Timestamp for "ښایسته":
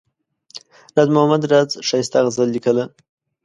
1.87-2.19